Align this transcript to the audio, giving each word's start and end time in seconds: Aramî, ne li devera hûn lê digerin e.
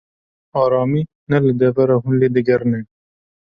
Aramî, 0.61 1.01
ne 1.29 1.37
li 1.45 1.53
devera 1.61 1.97
hûn 2.03 2.13
lê 2.21 2.27
digerin 2.35 2.71
e. 2.79 2.81